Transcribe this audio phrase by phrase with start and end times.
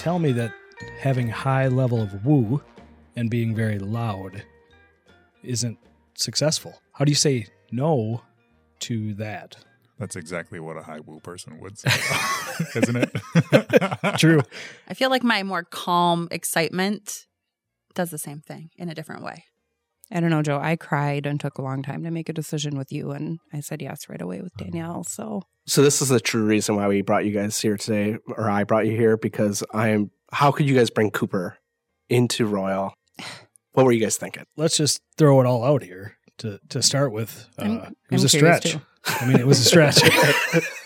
[0.00, 0.54] tell me that
[0.98, 2.62] having high level of woo
[3.16, 4.42] and being very loud
[5.42, 5.78] isn't
[6.14, 6.80] successful.
[6.92, 8.22] How do you say no
[8.80, 9.58] to that?
[9.98, 11.90] That's exactly what a high woo person would say,
[12.76, 13.10] isn't it?
[14.18, 14.40] True.
[14.88, 17.26] I feel like my more calm excitement
[17.92, 19.44] does the same thing in a different way.
[20.10, 20.58] I don't know, Joe.
[20.58, 23.60] I cried and took a long time to make a decision with you, and I
[23.60, 25.04] said yes right away with Danielle.
[25.04, 28.50] So So this is the true reason why we brought you guys here today, or
[28.50, 30.10] I brought you here because I'm.
[30.32, 31.58] How could you guys bring Cooper
[32.08, 32.92] into Royal?
[33.72, 34.42] What were you guys thinking?
[34.56, 37.46] Let's just throw it all out here to, to start with.
[37.56, 38.72] Uh, I'm- it was I'm a stretch.
[38.72, 38.80] too.
[39.06, 40.00] I mean, it was a stretch.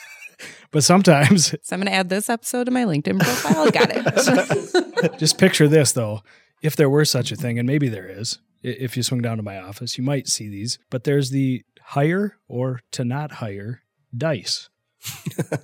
[0.70, 3.70] but sometimes, So I'm going to add this episode to my LinkedIn profile.
[3.70, 5.18] Got it.
[5.18, 6.20] just picture this though.
[6.60, 9.42] If there were such a thing, and maybe there is, if you swing down to
[9.42, 13.80] my office, you might see these, but there's the hire or to not hire
[14.14, 14.68] dice.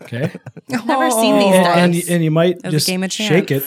[0.03, 0.25] Okay.
[0.73, 1.57] I've Never seen these oh.
[1.57, 1.77] and, dice.
[1.79, 3.63] and, you- and you might That was just a game of shake it.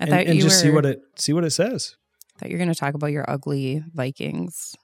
[0.00, 1.96] I and, thought and you just see what it see what it says.
[2.38, 4.74] thought you were going to talk about your ugly Vikings,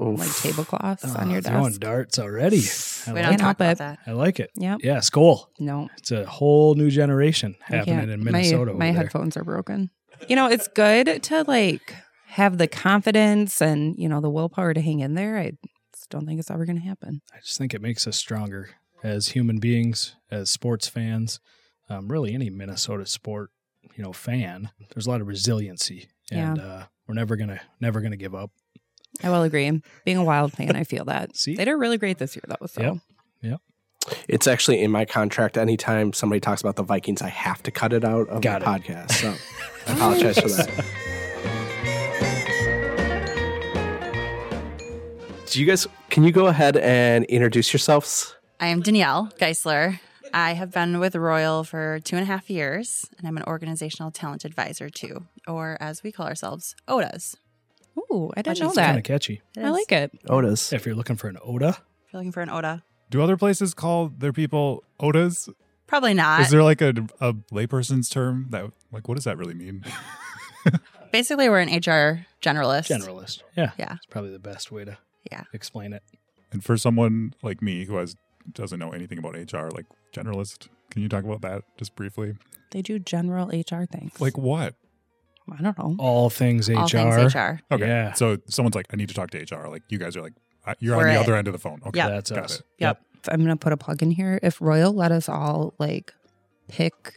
[0.00, 0.18] Oof.
[0.18, 1.80] like tablecloths Oh, on ah, your throwing desk.
[1.80, 2.58] darts already.
[3.06, 3.78] I we like, don't Can't talk about it.
[3.78, 3.98] that.
[4.06, 4.50] I like it.
[4.56, 4.78] Yep.
[4.82, 5.50] Yeah, Skull.
[5.58, 8.72] No, It's a whole new generation happening in Minnesota.
[8.72, 8.92] My, over there.
[8.94, 9.90] headphones are broken.
[10.28, 11.94] You know, it's good to like
[12.28, 15.36] have the confidence and you know the willpower to hang in there.
[15.36, 15.52] I
[15.94, 17.20] just don't think it's ever going to happen.
[17.34, 18.70] I just think it makes us stronger
[19.04, 21.38] as human beings, as sports fans.
[21.88, 23.50] Um, really, any Minnesota sport,
[23.94, 24.70] you know, fan.
[24.92, 28.50] There's a lot of resiliency, and uh, we're never gonna never gonna give up.
[29.22, 29.80] I will agree.
[30.04, 31.36] Being a wild fan, I feel that.
[31.36, 31.54] See?
[31.54, 32.66] They did really great this year, though.
[32.66, 32.98] So
[33.42, 33.60] Yep.
[34.28, 35.56] It's actually in my contract.
[35.56, 38.66] Anytime somebody talks about the Vikings, I have to cut it out of Got the
[38.70, 38.82] it.
[38.82, 39.12] podcast.
[39.12, 39.34] So
[39.86, 40.84] I apologize for that.
[45.46, 45.86] Do you guys?
[46.10, 48.34] Can you go ahead and introduce yourselves?
[48.64, 50.00] I am Danielle Geisler.
[50.32, 54.10] I have been with Royal for two and a half years, and I'm an organizational
[54.10, 57.36] talent advisor too, or as we call ourselves, ODAs.
[57.98, 58.96] Ooh, I didn't Which know is It's kind that.
[58.96, 59.42] of catchy.
[59.58, 60.12] I like it.
[60.30, 60.72] Otis.
[60.72, 63.74] If you're looking for an Oda, If you're looking for an ODA, Do other places
[63.74, 65.52] call their people Odas?
[65.86, 66.40] probably not.
[66.40, 69.84] Is there like a, a layperson's term that like what does that really mean?
[71.12, 72.88] Basically, we're an HR generalist.
[72.88, 73.42] generalist.
[73.58, 73.96] Yeah, Yeah.
[73.96, 74.96] it's probably the best way to
[75.30, 75.42] Yeah.
[75.52, 76.02] explain it.
[76.50, 78.16] And for someone like me who has
[78.52, 82.34] doesn't know anything about HR, like generalist, can you talk about that just briefly?
[82.70, 84.20] They do general HR things.
[84.20, 84.74] Like what?
[85.52, 85.96] I don't know.
[85.98, 86.76] All things HR.
[86.78, 87.60] All things HR.
[87.70, 87.86] Okay.
[87.86, 88.12] Yeah.
[88.14, 89.68] So someone's like, I need to talk to HR.
[89.68, 90.32] Like you guys are like,
[90.78, 91.22] you're We're on the it.
[91.22, 91.80] other end of the phone.
[91.86, 91.98] Okay.
[91.98, 92.08] Yep.
[92.08, 92.60] That's Got us.
[92.60, 92.66] it.
[92.78, 93.00] Yep.
[93.30, 94.38] I'm gonna put a plug in here.
[94.42, 96.12] If Royal let us all like
[96.68, 97.14] pick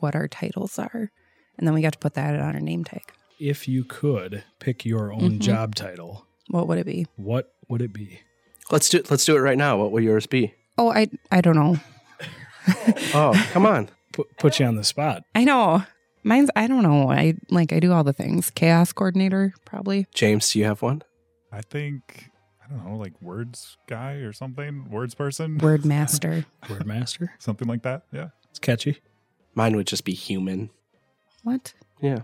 [0.00, 1.10] what our titles are,
[1.58, 3.02] and then we got to put that on our name tag.
[3.38, 5.38] If you could pick your own Mhm.
[5.40, 7.06] job title, What would it be?
[7.16, 8.20] what would it be?
[8.70, 9.02] Let's do.
[9.10, 9.76] Let's do it right now.
[9.78, 10.54] What will yours be?
[10.80, 11.76] Oh, I I don't know.
[13.14, 13.90] Oh, come on.
[14.14, 15.24] Put, put you on the spot.
[15.34, 15.84] I know.
[16.24, 17.10] Mine's I don't know.
[17.10, 18.48] I like I do all the things.
[18.48, 20.06] Chaos coordinator, probably.
[20.14, 21.02] James, do you have one?
[21.52, 22.30] I think
[22.64, 26.46] I don't know, like words guy or something, words person, Word master.
[26.70, 27.32] Word master.
[27.38, 28.04] something like that.
[28.10, 28.28] Yeah.
[28.48, 29.00] It's catchy.
[29.54, 30.70] Mine would just be human.
[31.42, 31.74] what?
[32.00, 32.20] Yeah.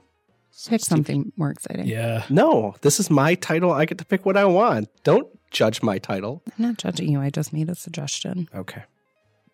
[0.67, 1.87] Pick something more exciting.
[1.87, 2.25] Yeah.
[2.31, 3.71] No, this is my title.
[3.73, 4.89] I get to pick what I want.
[5.05, 6.43] Don't judge my title.
[6.47, 7.21] I'm not judging you.
[7.21, 8.49] I just made a suggestion.
[8.55, 8.85] Okay.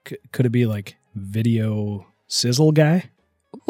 [0.08, 3.10] C- could it be like video sizzle guy?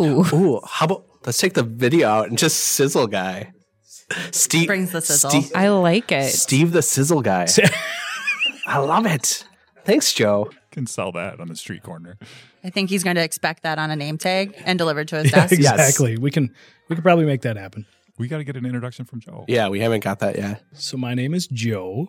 [0.00, 0.24] Ooh.
[0.32, 3.52] Ooh, how about let's take the video out and just sizzle guy.
[4.30, 5.30] Steve Brings the sizzle.
[5.30, 6.30] Steve, I like it.
[6.30, 7.46] Steve the sizzle guy.
[8.66, 9.44] I love it.
[9.84, 10.50] Thanks, Joe.
[10.70, 12.16] Can sell that on the street corner.
[12.64, 15.30] I think he's going to expect that on a name tag and delivered to his
[15.32, 15.52] Yeah, desk.
[15.52, 16.16] exactly.
[16.18, 16.54] We can
[16.88, 17.86] we could probably make that happen.
[18.22, 19.44] We got to get an introduction from Joe.
[19.48, 20.62] Yeah, we haven't got that yet.
[20.74, 22.06] So my name is Joe.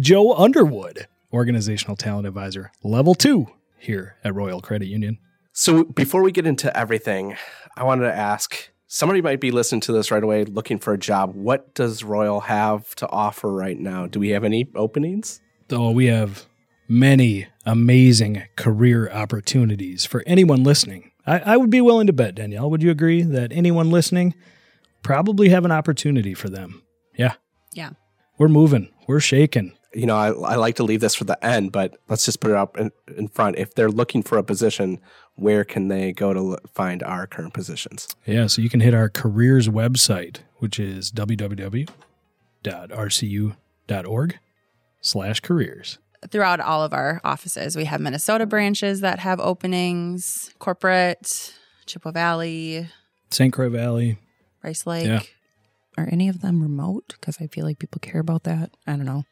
[0.00, 3.46] Joe Underwood, organizational talent advisor, level two
[3.78, 5.18] here at Royal Credit Union.
[5.52, 7.36] So before we get into everything,
[7.76, 10.98] I wanted to ask somebody might be listening to this right away looking for a
[10.98, 11.36] job.
[11.36, 14.08] What does Royal have to offer right now?
[14.08, 15.40] Do we have any openings?
[15.70, 16.46] Oh, we have
[16.88, 21.12] many amazing career opportunities for anyone listening.
[21.24, 22.68] I, I would be willing to bet, Danielle.
[22.68, 24.34] Would you agree that anyone listening
[25.02, 26.82] probably have an opportunity for them?
[27.16, 27.34] Yeah.
[27.72, 27.90] Yeah.
[28.38, 28.88] We're moving.
[29.06, 29.76] We're shaking.
[29.92, 32.50] You know, I, I like to leave this for the end, but let's just put
[32.52, 33.58] it up in, in front.
[33.58, 35.00] If they're looking for a position,
[35.34, 38.06] where can they go to lo- find our current positions?
[38.24, 41.88] Yeah, so you can hit our careers website, which is www.rcu.org
[45.00, 45.98] slash careers.
[46.28, 51.54] Throughout all of our offices, we have Minnesota branches that have openings, corporate,
[51.86, 52.88] Chippewa Valley,
[53.30, 53.52] St.
[53.52, 54.18] Croix Valley.
[54.62, 55.06] Rice Lake.
[55.06, 55.20] Yeah.
[55.98, 57.14] Are any of them remote?
[57.20, 58.70] Because I feel like people care about that.
[58.86, 59.24] I don't know.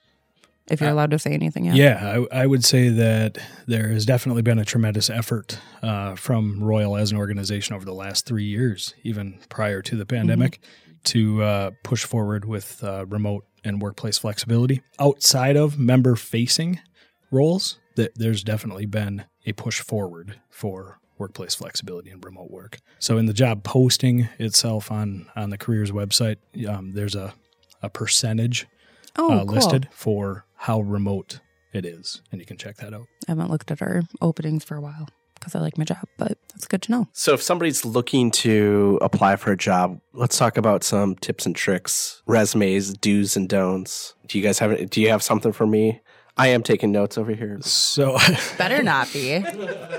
[0.70, 1.74] If you're allowed to say anything, yeah.
[1.74, 6.62] Yeah, I, I would say that there has definitely been a tremendous effort uh, from
[6.62, 10.60] Royal as an organization over the last three years, even prior to the pandemic,
[11.04, 14.82] to uh, push forward with uh, remote and workplace flexibility.
[15.00, 16.80] Outside of member facing
[17.30, 22.78] roles, that there's definitely been a push forward for workplace flexibility and remote work.
[22.98, 26.36] So in the job posting itself on on the careers website,
[26.68, 27.34] um, there's a
[27.82, 28.66] a percentage
[29.16, 29.54] Oh, uh, cool.
[29.54, 31.40] listed for how remote
[31.72, 33.06] it is, and you can check that out.
[33.26, 36.38] I haven't looked at our openings for a while because I like my job, but
[36.52, 37.08] that's good to know.
[37.12, 41.54] So if somebody's looking to apply for a job, let's talk about some tips and
[41.54, 44.14] tricks, resumes, do's and don'ts.
[44.26, 46.00] Do you guys have do you have something for me?
[46.38, 47.58] I am taking notes over here.
[47.62, 48.16] So,
[48.58, 49.36] Better not be.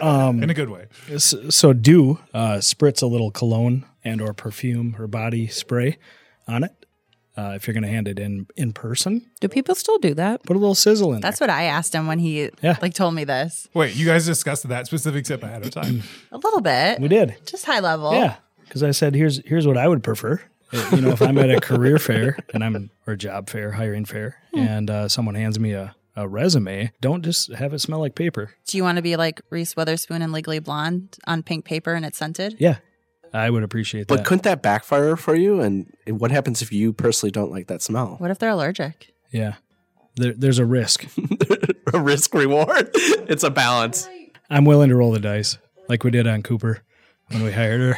[0.02, 0.88] um, in a good way.
[1.18, 5.98] so, so do uh, spritz a little cologne and or perfume or body spray
[6.48, 6.72] on it.
[7.38, 10.44] Uh, if you're going to hand it in in person, Do people still do that?
[10.44, 12.78] put a little sizzle in That's what I asked him when he Yeah.
[12.82, 13.70] like told me this.
[13.74, 16.04] Wait, you guys discussed that specific tip ahead of time.
[16.34, 17.00] A little bit.
[17.00, 18.12] We did, Just high level.
[18.14, 18.38] yeah.
[18.64, 20.42] Because I said, here's here's what I would prefer.
[20.74, 24.04] Uh, You know, if I'm at a career fair and I'm or job fair, hiring
[24.06, 28.16] fair, and uh, someone hands me a, a resume, don't just have it smell like
[28.16, 28.52] paper.
[28.68, 32.06] Do you want to be like Reese Witherspoon and Legally Blonde on pink paper and
[32.06, 32.56] it's scented?
[32.60, 32.78] Yeah,
[33.34, 34.18] I would appreciate that.
[34.18, 35.62] But couldn't that backfire for you?
[35.62, 38.16] And what happens if you personally don't like that smell?
[38.18, 39.14] What if they're allergic?
[39.32, 39.56] yeah,
[40.16, 41.06] there, there's a risk.
[41.94, 42.90] a risk reward.
[43.30, 44.10] It's a balance.
[44.50, 46.82] I'm willing to roll the dice, like we did on Cooper
[47.28, 47.98] when we hired her.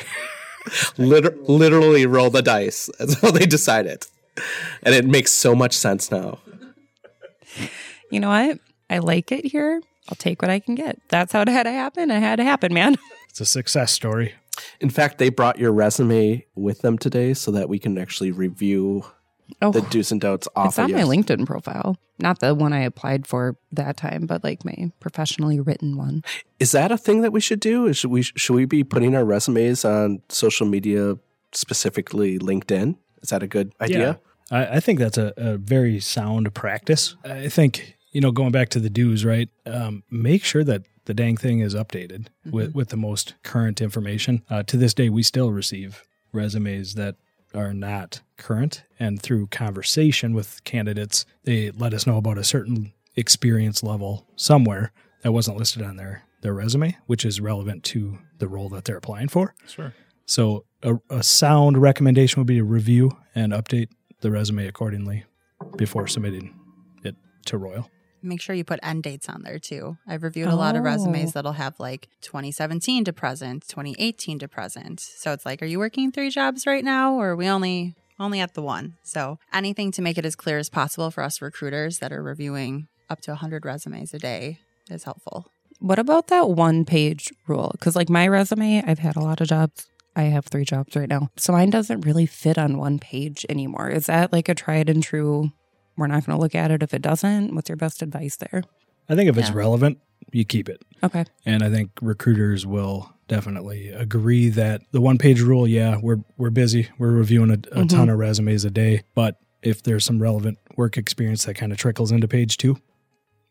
[0.97, 2.89] Liter- literally roll the dice.
[2.99, 4.05] That's how they decided.
[4.83, 6.39] And it makes so much sense now.
[8.11, 8.59] You know what?
[8.89, 9.81] I like it here.
[10.09, 10.99] I'll take what I can get.
[11.09, 12.11] That's how it had to happen.
[12.11, 12.97] It had to happen, man.
[13.29, 14.33] It's a success story.
[14.81, 19.05] In fact, they brought your resume with them today so that we can actually review
[19.61, 21.03] Oh, the do's and don'ts off it's of on my.
[21.03, 21.95] LinkedIn profile.
[22.19, 26.23] Not the one I applied for that time, but like my professionally written one.
[26.59, 27.85] Is that a thing that we should do?
[27.87, 31.17] Is should we should we be putting our resumes on social media,
[31.53, 32.97] specifically LinkedIn?
[33.21, 34.19] Is that a good idea?
[34.51, 37.15] I, I think that's a, a very sound practice.
[37.23, 39.49] I think, you know, going back to the dues, right?
[39.65, 44.43] Um, make sure that the dang thing is updated with, with the most current information.
[44.49, 47.15] Uh, to this day, we still receive resumes that
[47.53, 48.83] are not current.
[48.99, 54.91] And through conversation with candidates, they let us know about a certain experience level somewhere
[55.23, 58.97] that wasn't listed on their, their resume, which is relevant to the role that they're
[58.97, 59.53] applying for.
[59.67, 59.93] Sure.
[60.25, 63.89] So a, a sound recommendation would be to review and update
[64.21, 65.25] the resume accordingly
[65.77, 66.57] before submitting
[67.03, 67.15] it
[67.45, 67.89] to Royal.
[68.23, 69.97] Make sure you put end dates on there too.
[70.07, 70.85] I've reviewed a lot of Oh.
[70.85, 74.99] resumes that'll have like 2017 to present, 2018 to present.
[74.99, 78.39] So it's like, are you working three jobs right now, or are we only only
[78.39, 78.93] at the one?
[79.03, 82.87] So anything to make it as clear as possible for us recruiters that are reviewing
[83.09, 84.59] up to 100 resumes a day
[84.89, 85.47] is helpful.
[85.79, 87.69] What about that one page rule?
[87.71, 89.87] Because, like, my resume, I've had a lot of jobs.
[90.15, 91.29] I have three jobs right now.
[91.37, 93.89] So mine doesn't really fit on one page anymore.
[93.89, 95.51] Is that like a tried and true?
[95.97, 97.53] We're not going to look at it if it doesn't.
[97.53, 98.63] What's your best advice there?
[99.09, 99.99] I think if it's relevant,
[100.31, 100.83] you keep it.
[101.03, 101.25] Okay.
[101.45, 106.49] And I think recruiters will definitely agree that the one page rule, yeah, we're we're
[106.49, 106.89] busy.
[106.97, 108.09] We're reviewing a, a ton mm-hmm.
[108.09, 109.03] of resumes a day.
[109.15, 112.77] But if there's some relevant work experience that kind of trickles into page two,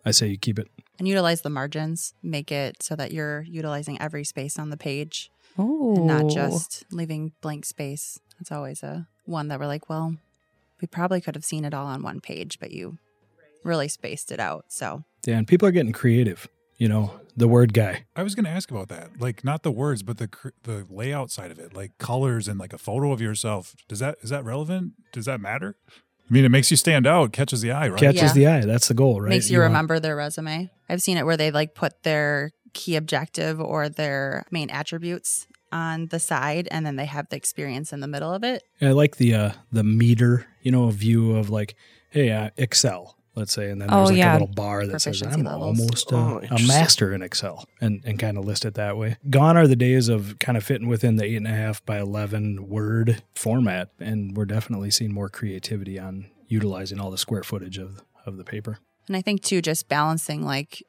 [0.04, 0.68] I say you keep it.
[0.98, 5.30] And utilize the margins, make it so that you're utilizing every space on the page
[5.58, 8.20] Oh, and not just leaving blank space.
[8.38, 10.16] That's always a one that we're like, well,
[10.80, 12.98] we probably could have seen it all on one page, but you
[13.64, 14.66] really spaced it out.
[14.68, 16.48] So Yeah, and people are getting creative.
[16.78, 18.06] You know, the word guy.
[18.16, 19.20] I was going to ask about that.
[19.20, 20.30] Like not the words, but the
[20.62, 23.76] the layout side of it, like colors and like a photo of yourself.
[23.86, 24.92] Does that is that relevant?
[25.12, 25.76] Does that matter?
[25.90, 27.98] I mean, it makes you stand out, catches the eye, right?
[28.00, 28.32] Catches Yeah.
[28.32, 28.60] the eye.
[28.64, 29.28] That's the goal, right?
[29.28, 30.70] makes you, want- remember their resume.
[30.88, 36.06] I've seen it where they like put their key objective or their main attributes on
[36.08, 38.62] the side and then they have the experience in the middle of it.
[38.80, 41.74] I like the uh the meter, you know, a view of like,
[42.10, 44.32] hey, uh, Excel, let's say, and then Oh, there's like yeah.
[44.32, 45.62] a little bar that says I'm levels.
[45.80, 49.16] almost a, Oh, a master in Excel, and and kind of list it that way.
[49.28, 51.98] Gone are the days of kind of fitting within the eight and a half by
[51.98, 57.78] eleven word format, and we're definitely seeing more creativity on utilizing all the square footage
[57.78, 58.78] of of the paper.
[59.06, 60.82] And I think too, just balancing like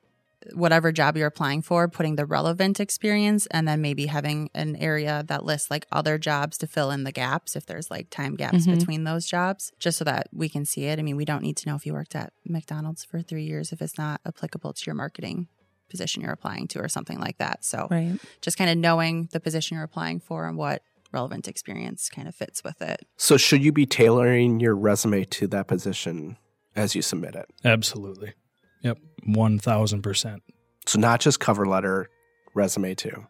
[0.53, 5.23] whatever job you're applying for, putting the relevant experience, and then maybe having an area
[5.27, 8.65] that lists like other jobs to fill in the gaps if there's like time gaps
[8.65, 8.77] Mhm.
[8.79, 10.99] between those jobs, just so that we can see it.
[10.99, 13.71] I mean, we don't need to know if you worked at McDonald's for three years
[13.71, 15.47] if it's not applicable to your marketing
[15.89, 17.65] position you're applying to or something like that.
[17.65, 18.17] So right.
[18.41, 20.81] just kind of knowing the position you're applying for and what
[21.11, 23.05] relevant experience kind of fits with it.
[23.17, 26.37] So should you be tailoring your resume to that position
[26.75, 27.47] as you submit it.
[27.65, 28.33] Absolutely.
[28.81, 28.97] Yep.
[29.27, 30.39] 1000%.
[30.85, 32.09] So not just cover letter,
[32.53, 33.27] resume too.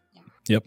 [0.48, 0.64] Yep.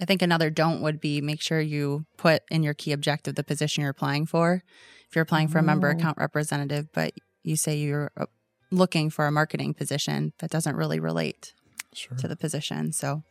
[0.00, 3.44] I think another don't would be make sure you put in your key objective the
[3.44, 4.62] position you're applying for.
[5.08, 5.92] If you're applying for a member Oh.
[5.92, 7.12] account representative, but
[7.44, 8.26] you say you're uh,
[8.72, 11.54] looking for a marketing position, that doesn't really relate
[11.92, 12.16] Sure.
[12.18, 12.92] to the position.
[12.92, 13.22] So,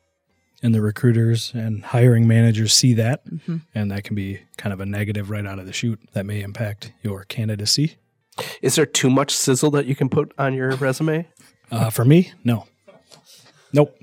[0.61, 3.63] And the recruiters and hiring managers see that, mhm.
[3.75, 6.41] and that can be kind of a negative right out of the chute that may
[6.41, 7.97] impact your candidacy.
[8.61, 11.27] Is there too much sizzle that you can put on your resume?
[11.71, 12.67] Uh, for me, no.
[13.73, 13.97] Nope.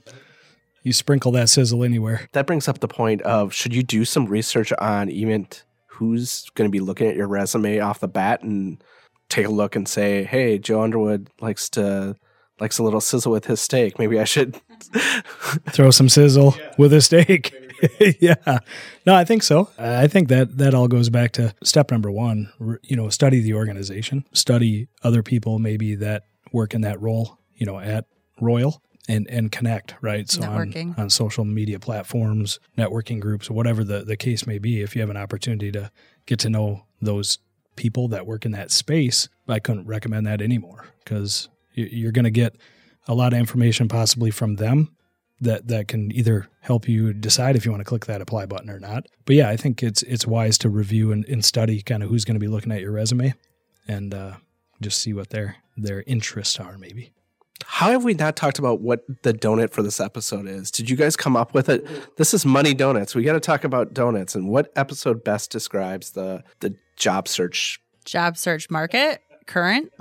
[0.83, 2.29] You sprinkle that sizzle anywhere.
[2.33, 5.47] That brings up the point of should you do some research on even
[5.87, 8.83] who's going to be looking at your resume off the bat and
[9.29, 12.17] take a look and say, "Hey, Joe Underwood likes to
[12.59, 13.99] likes a little sizzle with his steak.
[13.99, 14.61] Maybe I should."
[15.71, 17.55] Throw some sizzle with a steak.
[18.21, 18.59] yeah.
[19.07, 19.71] No, I think so.
[19.79, 22.53] I think that that all goes back to step number one.
[22.83, 27.39] You know, study the organization, study other people maybe that work in that role.
[27.55, 28.07] You know, at
[28.41, 28.83] Royal.
[29.09, 34.17] And, and connect right so on, on social media platforms networking groups whatever the, the
[34.17, 35.91] case may be if you have an opportunity to
[36.27, 37.39] get to know those
[37.75, 42.31] people that work in that space i couldn't recommend that anymore because you're going to
[42.31, 42.55] get
[43.09, 44.95] a lot of information possibly from them
[45.41, 48.71] that that can either help you decide if you want to click that apply button
[48.71, 49.07] or not.
[49.25, 52.25] But yeah, I think it's it's wise to review and, and study kind of who's
[52.25, 53.35] going to be looking at your resume
[53.89, 54.35] and uh,
[54.81, 57.13] just see what their their interests are maybe.
[57.65, 60.71] How have we not talked about what the donut for this episode is?
[60.71, 61.87] Did you guys come up with it?
[62.17, 63.15] This is Money Donuts.
[63.15, 67.81] We got to talk about donuts and what episode best describes the the job search.
[68.05, 69.93] job search market current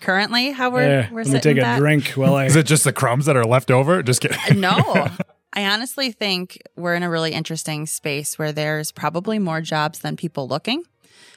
[0.00, 1.78] currently how we're Yeah, we're let me take a that.
[1.78, 4.02] drink while I Is it just the crumbs that are left over?
[4.02, 4.38] Just kidding.
[4.50, 5.08] Uh, no.
[5.52, 10.16] I honestly think we're in a really interesting space where there's probably more jobs than
[10.16, 10.84] people looking.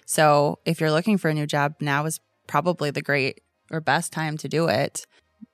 [0.05, 3.41] So if you're looking for a new job, now is probably the great
[3.71, 5.05] or best time to do it.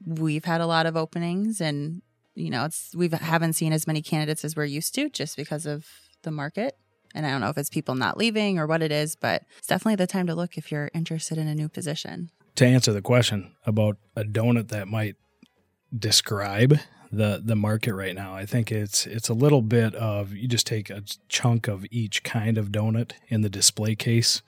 [0.06, 2.02] We've had a lot of openings and
[2.36, 5.66] you know, it's we haven't seen as many candidates as we're used to just because
[5.66, 5.88] of
[6.22, 6.78] the market.
[7.16, 9.68] And I don't know if it's people not leaving or what it is, but it's
[9.68, 12.30] definitely the time to look if you're interested in a new position.
[12.56, 15.16] to answer the question about a donut that might
[15.98, 16.78] describe
[17.12, 18.36] the the market right now.
[18.36, 22.24] I think it's it's a little bit of you just take a chunk of each
[22.24, 24.42] kind of donut in the display case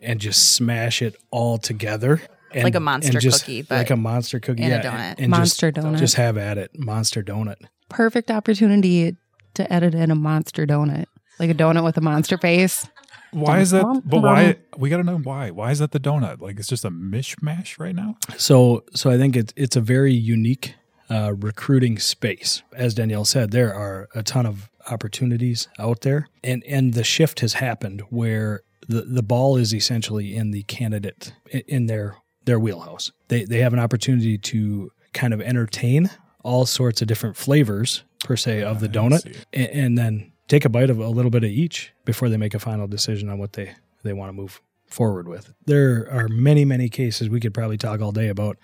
[0.00, 2.22] and just smash it all together.
[2.54, 5.14] And, Like a monster just- cookie, but like a monster cookie, in a yeah, donut.
[5.18, 5.98] and Monster just, donut.
[5.98, 7.56] Just have at it, monster donut.
[7.88, 9.16] Perfect opportunity
[9.54, 11.06] to edit in a monster donut,
[11.38, 12.86] like a donut with a monster face.
[13.32, 14.02] Why is that?
[14.04, 14.56] But why?
[14.76, 15.50] We got to know why.
[15.50, 16.40] Why is that the donut?
[16.40, 18.16] Like it's just a mishmash right now.
[18.36, 20.74] So, so I think it's it's a very unique
[21.10, 22.62] uh, recruiting space.
[22.74, 27.40] As Danielle said, there are a ton of opportunities out there, and and the shift
[27.40, 31.32] has happened where the the ball is essentially in the candidate
[31.66, 33.12] in their their wheelhouse.
[33.28, 36.10] They they have an opportunity to kind of entertain
[36.44, 40.68] all sorts of different flavors per se of the donut, and, and then take a
[40.68, 43.54] bite of a little bit of each before they make a final decision on what
[43.54, 45.50] they they want to move forward with.
[45.64, 48.58] There are many many cases we could probably talk all day about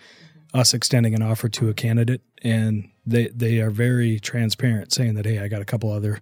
[0.52, 5.24] us extending an offer to a candidate and they they are very transparent saying that
[5.24, 6.20] hey I got a couple other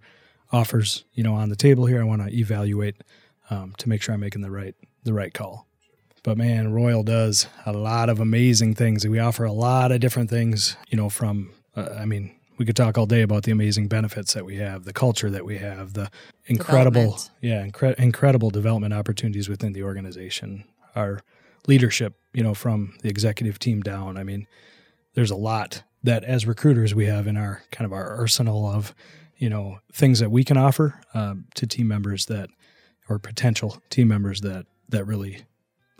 [0.52, 3.02] offers you know on the table here I want to evaluate
[3.50, 5.66] um, to make sure I'm making the right the right call.
[6.22, 9.06] But man, Royal does a lot of amazing things.
[9.06, 12.76] We offer a lot of different things, you know, from, uh, I mean, we could
[12.76, 15.92] talk all day about the amazing benefits that we have, the culture that we have,
[15.92, 16.10] the
[16.46, 17.30] incredible, Development.
[17.40, 21.20] yeah, incre- incredible development opportunities within the organization, our
[21.66, 24.16] leadership, you know, from the executive team down.
[24.16, 24.46] I mean,
[25.14, 28.94] there's a lot that as recruiters we have in our kind of our arsenal of,
[29.36, 32.48] you know, things that we can offer um, to team members that,
[33.08, 35.44] or potential team members that that really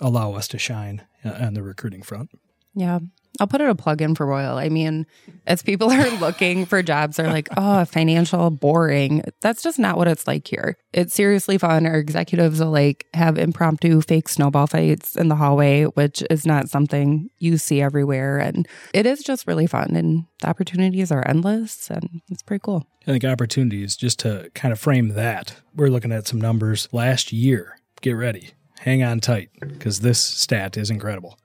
[0.01, 2.31] allow us to shine uh, on the recruiting front.
[2.75, 3.01] Yeah.
[3.40, 4.57] I'll put it a plug in for Royal.
[4.59, 5.07] I mean,
[5.47, 9.23] as people are looking for jobs, they're like, oh, financial, boring.
[9.40, 10.76] That's just not what it's like here.
[10.93, 11.87] It's seriously fun.
[11.87, 16.69] Our executives will like have impromptu fake snowball fights in the hallway, which is not
[16.69, 18.38] something you see everywhere.
[18.38, 19.95] And it is just really fun.
[19.95, 22.87] And the opportunities are endless and it's pretty cool.
[23.02, 27.33] I think opportunities, just to kind of frame that, we're looking at some numbers last
[27.33, 27.78] year.
[28.00, 28.50] Get ready,
[28.81, 31.38] hang on tight, because this stat is incredible.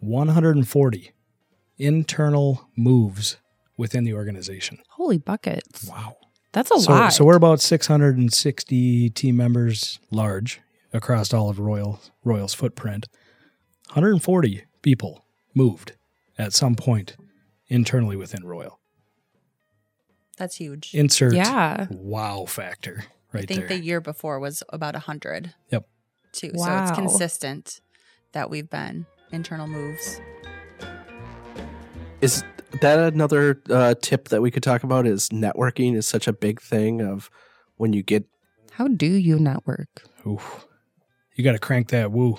[0.00, 1.12] 140
[1.78, 3.38] internal moves
[3.76, 4.78] within the organization.
[4.90, 5.84] Holy buckets.
[5.84, 6.16] Wow.
[6.52, 7.12] That's a so, lot.
[7.12, 10.60] so we're about 660 team members large
[10.92, 13.08] across all of Royal Royal's footprint.
[13.88, 15.24] 140 people
[15.54, 15.92] moved
[16.38, 17.16] at some point
[17.68, 18.80] internally within Royal.
[20.38, 20.94] That's huge.
[20.94, 21.86] Insert yeah.
[21.90, 23.56] wow factor right there.
[23.56, 23.78] I think there.
[23.78, 25.86] the year before was about 100 Yep.
[26.32, 26.52] too.
[26.56, 27.80] So it's consistent
[28.32, 30.20] that we've been, internal moves.
[32.20, 32.44] Is
[32.80, 35.06] that another uh, tip that we could talk about?
[35.06, 37.30] Is networking is such a big thing of
[37.76, 38.24] when you get
[38.72, 40.04] How do you network?
[40.26, 40.66] Oof.
[41.34, 42.38] You got to crank that woo,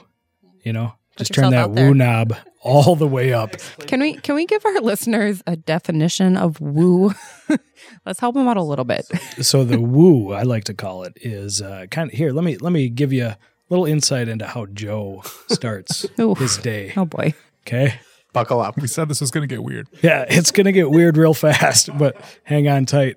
[0.64, 0.94] you know?
[1.18, 3.56] Just turn that woo knob all the way up.
[3.88, 7.14] Can we can we give our listeners a definition of woo?
[8.06, 9.06] Let's help them out a little bit.
[9.42, 12.32] so the woo, I like to call it, is uh, kind of here.
[12.32, 13.38] Let me let me give you a
[13.70, 16.06] little insight into how Joe starts
[16.38, 16.94] his day.
[16.96, 17.34] Oh boy.
[17.66, 18.00] Okay.
[18.34, 18.78] buckle up.
[18.78, 19.88] We said this was going to get weird.
[20.02, 23.16] Yeah, it's gonna get weird real fast, but hang on tight.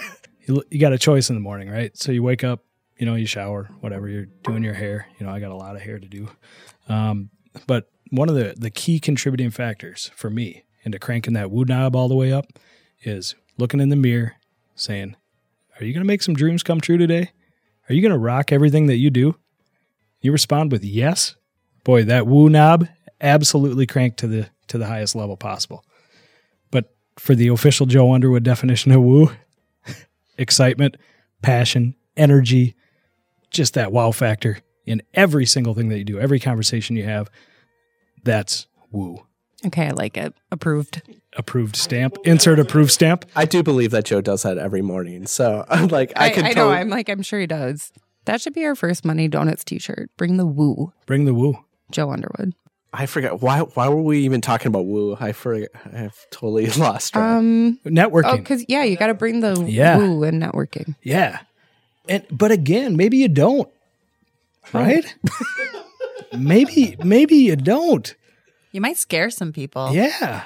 [0.46, 1.96] you, you got a choice in the morning, right?
[1.96, 2.64] So you wake up,
[2.96, 5.06] you know, you shower, whatever you're doing your hair.
[5.18, 6.28] You know, I got a lot of hair to do.
[6.88, 7.30] Um,
[7.66, 11.94] but one of the the key contributing factors for me into cranking that woo knob
[11.94, 12.46] all the way up
[13.02, 14.34] is looking in the mirror,
[14.74, 15.16] saying,
[15.78, 17.30] "Are you gonna make some dreams come true today?
[17.88, 19.36] Are you gonna rock everything that you do?"
[20.22, 21.36] You respond with yes.
[21.84, 22.88] Boy, that woo knob
[23.20, 25.84] absolutely cranked to the to the highest level possible.
[26.70, 29.30] But for the official Joe Underwood definition of woo,
[30.38, 30.96] excitement,
[31.42, 32.74] passion, energy,
[33.50, 37.28] just that wow factor in every single thing that you do, every conversation you have,
[38.24, 39.26] that's woo.
[39.66, 40.34] Okay, I like it.
[40.50, 41.02] Approved.
[41.36, 42.16] Approved stamp.
[42.24, 43.24] Insert approved stamp.
[43.36, 45.26] I do believe that Joe does that every morning.
[45.26, 46.54] So I'm like, I, I, could I know.
[46.54, 47.92] totally- I'm like, I'm sure he does.
[48.26, 50.10] That should be our first Money Donuts T-shirt.
[50.16, 51.58] Bring the woo, Bring the woo.
[51.90, 52.54] Joe Underwood.
[52.94, 53.60] I forget why.
[53.60, 55.16] Why were we even talking about woo?
[55.18, 55.70] I forget.
[55.94, 57.24] I've totally lost track.
[57.38, 57.78] Um.
[57.86, 58.22] Networking.
[58.32, 59.96] Oh, because yeah, you got to bring the Yeah.
[59.96, 60.94] woo and networking.
[61.02, 61.40] Yeah.
[62.08, 63.68] And but again, maybe you don't.
[64.74, 65.14] Right?
[66.36, 68.14] maybe maybe you don't.
[68.72, 69.92] You might scare some people.
[69.92, 70.44] Yeah.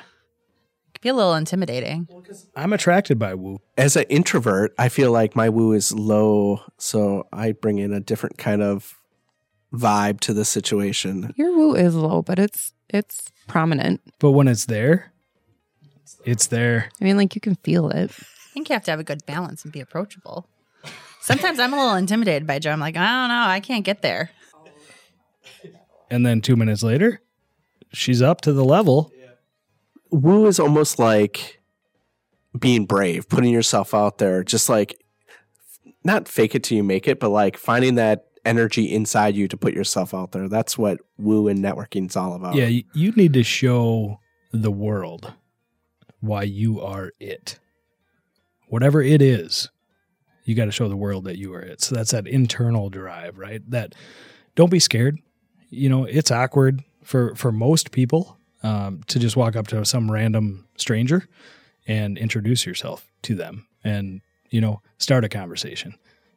[0.96, 2.08] It could be a little intimidating.
[2.56, 3.60] I'm attracted by woo.
[3.76, 8.00] As an introvert, I feel like my woo is low, so I bring in a
[8.00, 8.94] different kind of
[9.74, 11.34] vibe to the situation.
[11.36, 14.00] Your woo is low, but it's it's prominent.
[14.20, 15.12] But when it's there,
[16.24, 16.88] it's there.
[16.98, 18.10] I mean, like you can feel it.
[18.10, 20.48] I think you have to have a good balance and be approachable.
[21.20, 22.70] Sometimes I'm a little intimidated by Joe.
[22.70, 24.30] I'm like, I don't know, I can't get there.
[26.10, 27.20] And then two minutes later,
[27.92, 29.12] she's up to the level.
[30.10, 31.60] Woo is almost like
[32.58, 34.98] being brave, putting yourself out there, just like
[36.04, 39.56] not fake it till you make it, but like finding that energy inside you to
[39.56, 40.48] put yourself out there.
[40.48, 42.54] That's what woo and networking is all about.
[42.54, 44.20] Yeah, you, need to show
[44.52, 45.32] the world
[46.20, 47.58] why you are it.
[48.68, 49.68] Whatever it is,
[50.44, 51.82] you got to show the world that you are it.
[51.82, 53.68] So that's that internal drive, right?
[53.70, 53.94] That
[54.54, 55.18] don't be scared.
[55.70, 60.10] You know, it's awkward for for most people um, to just walk up to some
[60.10, 61.28] random stranger
[61.86, 65.94] and introduce yourself to them, and you know, start a conversation.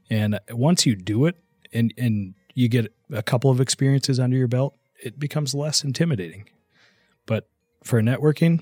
[0.09, 1.35] And once you do it,
[1.73, 6.49] and and you get a couple of experiences under your belt, it becomes less intimidating.
[7.25, 7.47] But
[7.83, 8.61] for networking,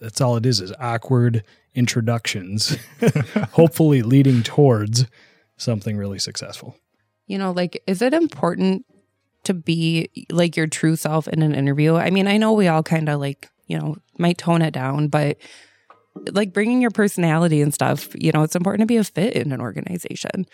[0.00, 2.76] that's all it is is awkward introductions,
[3.52, 5.06] hopefully leading towards
[5.56, 6.76] something really successful.
[7.26, 8.84] You know, like, is it important
[9.44, 11.96] to be like your true self in an interview?
[11.96, 15.08] I mean, I know we all kind of like, you know, might tone it down,
[15.08, 15.38] but
[16.32, 19.52] like bringing your personality and stuff, you know, it's important to be a fit in
[19.52, 20.46] an organization.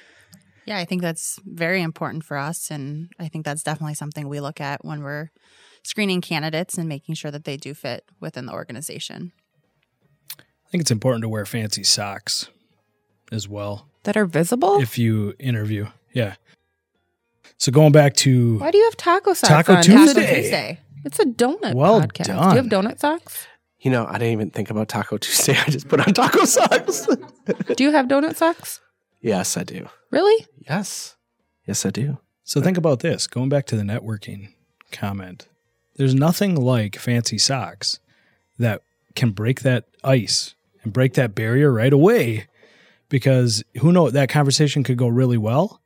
[0.66, 2.70] Yeah, I think that's very important for us.
[2.70, 5.30] And I think that's definitely something we look at when we're
[5.82, 9.32] screening candidates and making sure that they do fit within the organization.
[10.38, 12.48] I think it's important to wear fancy socks
[13.30, 14.80] as well That are visible?
[14.80, 15.86] if you interview.
[16.12, 16.34] Yeah.
[17.58, 19.82] So going back to Why do you have taco socks Taco on?
[19.82, 19.96] Tuesday.
[20.04, 20.40] Taco Tuesday.
[20.42, 20.80] Tuesday.
[21.04, 22.26] It's a donut Well podcast.
[22.26, 23.46] Do you have donut socks?
[23.80, 25.56] You know, I didn't even think about Taco Tuesday.
[25.66, 27.06] I just put on taco socks.
[27.76, 28.80] Do you have donut socks?
[29.20, 29.88] yes, I do.
[30.10, 30.46] Really?
[30.68, 31.16] Yes.
[31.66, 32.18] Yes, I do.
[32.44, 33.26] So think about this.
[33.26, 34.52] Going back to the networking
[34.92, 35.48] comment,
[35.96, 37.98] there's nothing like fancy socks
[38.58, 38.82] that
[39.14, 42.46] can break that ice and break that barrier right away.
[43.08, 45.80] Because who knows, that conversation could go really well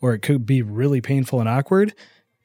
[0.00, 1.94] or it could be really painful and awkward.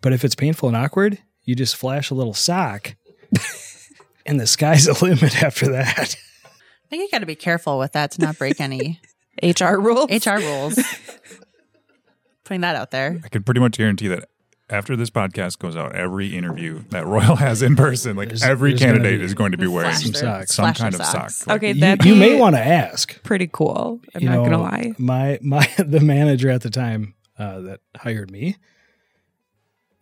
[0.01, 2.95] But if it's painful and awkward, you just flash a little sock
[4.25, 6.15] and the sky's the limit after that.
[6.45, 8.99] I think you got to be careful with that to not break any
[9.41, 10.09] HR rules?
[10.25, 10.77] HR rules.
[12.43, 13.19] Putting that out there.
[13.23, 14.27] I can pretty much guarantee that
[14.69, 18.71] after this podcast goes out, every interview that Royal has in person, like There's- every
[18.71, 20.53] there's gonna candidate be is going to be wearing some socks.
[20.55, 21.29] some kind their of sock.
[21.29, 21.47] socks.
[21.47, 23.21] Like, Okay, You, that'd you may want to ask.
[23.23, 24.01] pretty cool.
[24.15, 24.93] I'm you not know, gonna lie.
[24.97, 28.55] My my the manager at the time uh, that hired me.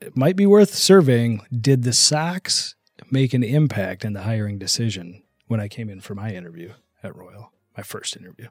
[0.02, 1.42] It might be worth surveying.
[1.52, 2.76] Did the socks
[3.12, 6.74] make an impact in the hiring decision when I came in for my interview
[7.04, 8.48] at Royal, my first interview?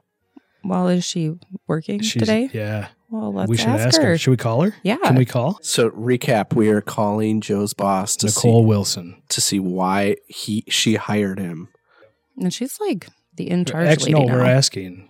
[0.63, 1.35] Well, is she
[1.67, 2.49] working She's, today?
[2.53, 4.07] Yeah, Well, let's we should ask, ask her.
[4.09, 4.17] her.
[4.17, 4.75] Should we call her?
[4.83, 4.97] Yeah.
[4.97, 9.21] Can we call So recap: We are calling Joe's boss to Nicole see Wilson?
[9.29, 11.69] to see why he she hired him.
[12.37, 14.39] And she's like the in charge Actually, lady no, now.
[14.39, 15.09] we're asking: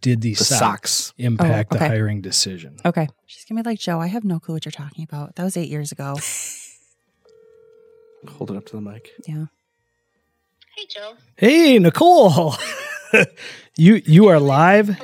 [0.00, 1.12] Did the, The socks, socks.
[1.18, 1.84] impact Oh, okay.
[1.84, 2.76] the hiring decision?
[2.84, 3.06] Okay.
[3.26, 5.36] She's gonna be like, Joe, I have no clue what you're talking about.
[5.36, 6.16] That was eight years ago.
[8.38, 9.10] Hold it up to the mic.
[9.26, 9.46] Yeah.
[10.76, 11.12] Hey, Joe.
[11.36, 12.54] Hey, Nicole.
[13.76, 14.98] you you are live.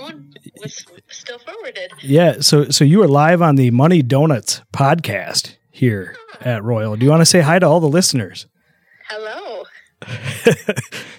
[0.60, 1.90] Was still forwarded.
[2.02, 6.96] Yeah, so so you are live on the Money Donuts podcast here at Royal.
[6.96, 8.46] Do you want to say hi to all the listeners?
[9.08, 9.64] Hello.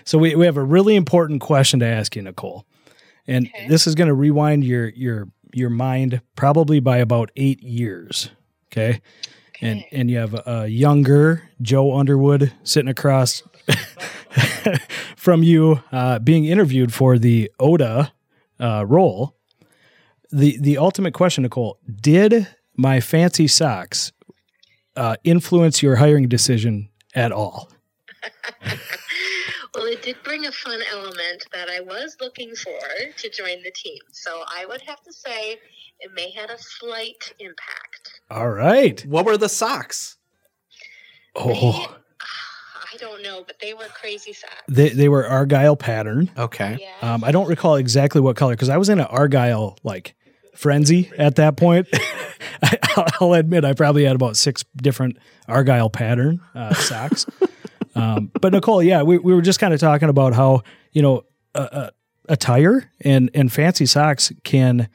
[0.06, 2.66] so we, we have a really important question to ask you, Nicole.
[3.32, 3.68] And Okay.
[3.68, 8.30] this is going to rewind your your your mind probably by about 8 years,
[8.72, 9.02] okay?
[9.62, 13.44] And and you have a, a younger Joe Underwood sitting across
[15.16, 18.12] from you uh, being interviewed for the Oda
[18.60, 19.36] uh, role.
[20.32, 24.12] The the ultimate question, Nicole, did my fancy socks
[24.96, 27.70] uh, influence your hiring decision at all?
[29.74, 32.80] Well, it did bring a fun element that I was looking for
[33.18, 34.00] to join the team.
[34.12, 35.60] So I would have to say
[36.00, 38.22] it may had a slight impact.
[38.30, 39.00] All right.
[39.06, 40.18] What were the socks?
[41.36, 41.96] Oh,
[42.94, 44.54] I don't know, but they were crazy socks.
[44.68, 46.30] they they were argyle pattern.
[46.38, 46.78] Okay.
[46.82, 47.14] Yeah.
[47.14, 50.16] Um, I don't recall exactly what color because I was in an argyle like
[50.56, 51.88] frenzy at that point.
[52.62, 52.78] I,
[53.22, 57.26] I'll admit I probably had about six different argyle pattern uh, socks.
[57.96, 61.24] um, but Nicole, yeah, we, we were just kind of talking about how you know
[61.56, 61.90] uh,
[62.30, 64.88] attire and and fancy socks can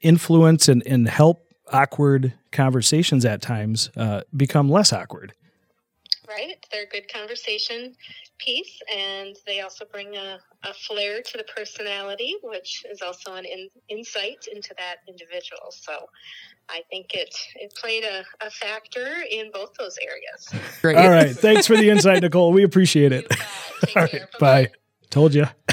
[0.00, 5.32] influence and, and help awkward conversations at times uh, become less awkward.
[6.28, 6.54] right?
[6.70, 7.94] They're a good conversation
[8.38, 13.44] piece, and they also bring a, a flair to the personality, which is also an
[13.44, 15.70] in, insight into that individual.
[15.70, 15.92] So
[16.68, 20.48] I think it, it played a, a factor in both those areas.
[20.82, 20.96] Great.
[20.96, 22.52] All right, thanks for the insight, Nicole.
[22.52, 23.26] We appreciate it.
[23.30, 23.36] You.
[23.86, 24.28] Take All right, care.
[24.40, 24.68] bye.
[25.10, 25.46] Told you.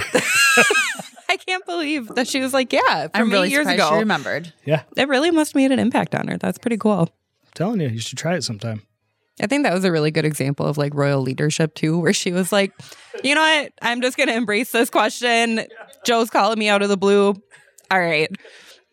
[1.29, 3.88] I can't believe that she was like, yeah, from I'm really eight years surprised she
[3.88, 3.99] ago.
[3.99, 4.53] remembered.
[4.65, 6.38] Yeah, It really must have made an impact on her.
[6.38, 7.10] That's pretty cool.
[7.56, 8.84] telling you, you should try it sometime.
[9.41, 12.32] I think that was a really good example of like royal leadership too, where she
[12.32, 12.72] was like,
[13.24, 13.74] you know what?
[13.82, 15.65] I'm just going to embrace this question.
[16.06, 17.34] Joe's calling me out of the blue.
[17.89, 18.30] All right.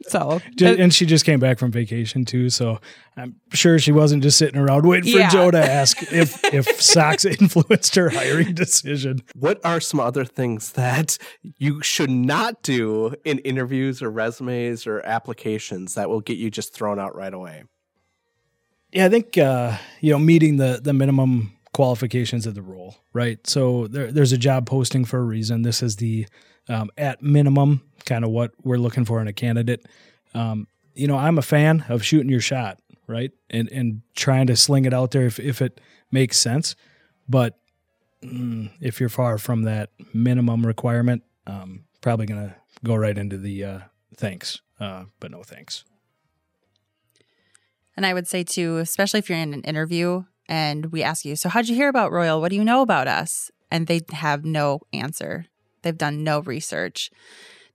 [0.08, 2.80] So, uh, and she just came back from vacation too, so
[3.18, 5.28] I'm sure she wasn't just sitting around waiting for Yeah.
[5.28, 9.20] Joe to ask if if socks influenced her hiring decision.
[9.34, 15.04] What are some other things that you should not do in interviews or resumes or
[15.04, 17.64] applications that will get you just thrown out right away?
[18.92, 23.44] Yeah, I think uh, you know meeting the the minimum qualifications of the role, right?
[23.46, 25.62] So there, there's a job posting for a reason.
[25.62, 26.26] This is the
[26.68, 29.86] um, at minimum kind of what we're looking for in a candidate.
[30.34, 34.56] Um, you know, I'm a fan of shooting your shot, right, and and trying to
[34.56, 36.74] sling it out there if if it makes sense.
[37.28, 37.58] But
[38.24, 43.64] mm, if you're far from that minimum requirement, um, probably gonna go right into the
[43.64, 43.78] uh,
[44.16, 45.84] thanks, uh, but no thanks.
[48.00, 51.36] And I would say too, especially if you're in an interview and we ask you,
[51.36, 52.40] so how'd you hear about Royal?
[52.40, 53.50] What do you know about us?
[53.70, 55.44] And they have no answer.
[55.82, 57.10] They've done no research.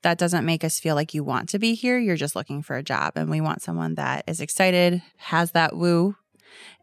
[0.02, 2.00] That doesn't make us feel like you want to be here.
[2.00, 3.12] You're just looking for a job.
[3.16, 6.16] And we want someone that is excited, has that woo,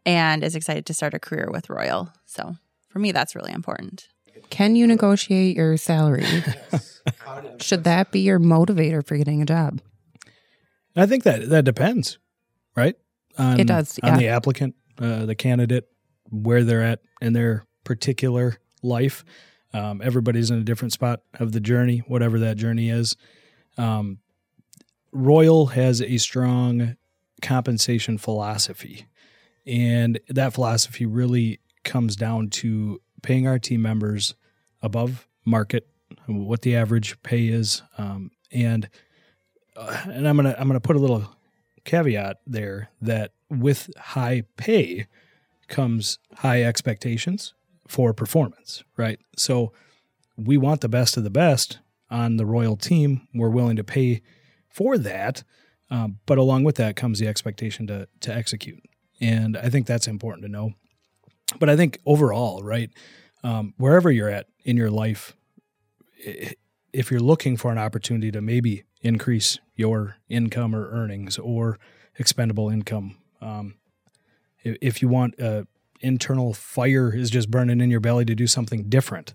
[0.05, 2.13] and is excited to start a career with Royal.
[2.25, 2.55] So
[2.87, 4.07] for me, that's really important.
[4.51, 6.23] can you negotiate your salary?
[7.59, 9.81] Should that be your motivator for getting a job?
[10.95, 12.19] I think that that depends,
[12.73, 12.95] right?
[13.37, 15.87] On, It does, on the applicant, uh, the candidate,
[16.29, 19.23] where they're at in their particular life.
[19.73, 23.15] Um, everybody's in a different spot of the journey, whatever that journey is.
[23.77, 24.19] Um,
[25.11, 26.95] Royal has a strong
[27.41, 29.07] compensation philosophy,
[29.65, 34.35] and that philosophy really comes down to paying our team members
[34.81, 35.87] above market,
[36.27, 38.89] what the average pay is, um, and
[39.75, 41.27] uh, and I'm gonna I'm gonna put a little
[41.85, 45.07] caveat there that with high pay
[45.67, 47.53] comes high expectations
[47.87, 49.19] for performance, right?
[49.37, 49.71] So
[50.37, 53.27] we want the best of the best on the Royal team.
[53.33, 54.21] We're willing to pay
[54.69, 55.43] for that,
[55.89, 58.83] um, but along with that comes the expectation to to execute,
[59.19, 60.73] and I think that's important to know.
[61.59, 62.89] But I think overall, right,
[63.43, 65.35] um, wherever you're at in your life,
[66.93, 71.79] if you're looking for an opportunity to maybe increase your income or earnings or
[72.17, 73.75] expendable income, um,
[74.63, 75.63] if, you want uh,
[75.99, 79.33] internal fire is just burning in your belly to do something different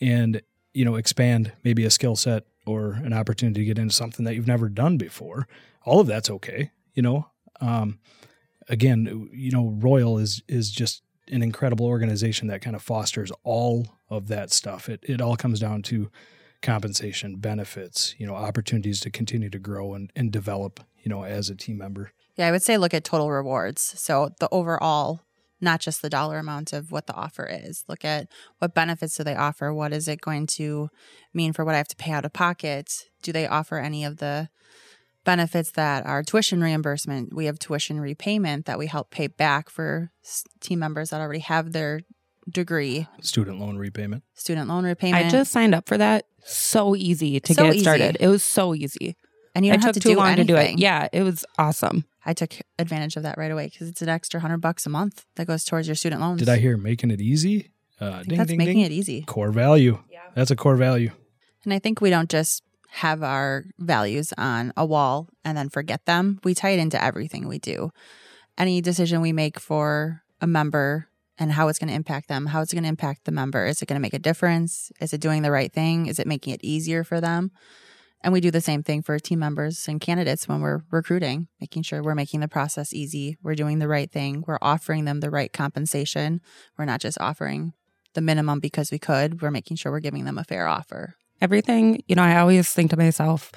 [0.00, 0.40] and
[0.72, 4.34] you know expand maybe a skill set or an opportunity to get into something that
[4.34, 5.48] you've never done before.
[5.84, 7.26] All of that's okay, you know.
[7.60, 7.98] Um,
[8.68, 13.86] again, you know, Royal is is just an incredible organization that kind of fosters all
[14.08, 14.88] of that stuff.
[14.88, 16.10] It it all comes down to
[16.62, 21.48] compensation, benefits, you know, opportunities to continue to grow and, and develop, you know, as
[21.48, 22.12] a team member.
[22.36, 23.80] Yeah, I would say look at total rewards.
[23.80, 25.22] So the overall,
[25.60, 27.84] not just the dollar amount of what the offer is.
[27.88, 29.72] Look at what benefits do they offer?
[29.72, 30.88] What is it going to
[31.34, 32.90] mean for what I have to pay out of pocket?
[33.22, 34.48] Do they offer any of the
[35.24, 37.34] benefits that are tuition reimbursement?
[37.34, 40.10] We have tuition repayment that we help pay back for
[40.60, 42.00] team members that already have their
[42.52, 43.06] degree.
[43.20, 44.22] Student loan repayment.
[44.34, 45.26] Student loan repayment.
[45.26, 46.26] I just signed up for that.
[46.44, 47.82] So easy to So get easy.
[47.82, 48.16] started.
[48.20, 49.16] It was so easy.
[49.54, 50.46] and you I don't have took to too do long anything.
[50.46, 50.78] to do it.
[50.78, 52.04] Yeah, it was awesome.
[52.24, 55.24] I took advantage of that right away because it's an extra hundred bucks a month
[55.36, 56.38] that goes towards your student loans.
[56.38, 57.72] Did I hear making it easy?
[58.00, 58.84] Uh, I think ding, that's ding, making ding.
[58.86, 59.22] it easy.
[59.22, 59.98] Core value.
[60.10, 60.20] Yeah.
[60.34, 61.10] That's a core value.
[61.64, 66.04] And I think we don't just have our values on a wall and then forget
[66.06, 66.40] them.
[66.44, 67.90] We tie it into everything we do.
[68.56, 71.06] Any decision we make for a member
[71.40, 73.66] and how it's going to impact them, how it's going to impact the member.
[73.66, 74.92] Is it going to make a difference?
[75.00, 76.06] Is it doing the right thing?
[76.06, 77.50] Is it making it easier for them?
[78.22, 81.84] And we do the same thing for team members and candidates when we're recruiting, making
[81.84, 85.30] sure we're making the process easy, we're doing the right thing, we're offering them the
[85.30, 86.42] right compensation.
[86.76, 87.72] We're not just offering
[88.12, 91.14] the minimum because we could, we're making sure we're giving them a fair offer.
[91.40, 93.50] Everything, you know, I always think to myself,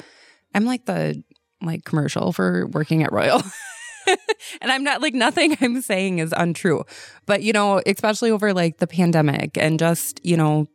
[0.56, 1.22] I'm like the
[1.62, 3.42] like commercial for working at Royal.
[4.62, 6.84] and I'm not like nothing I'm saying is untrue.
[7.26, 10.68] But you know, especially over like the pandemic and just, you know,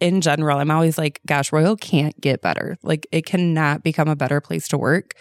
[0.00, 2.78] in general, I'm always like, gosh, Royal can't get better.
[2.82, 5.14] Like it cannot become a better place to work.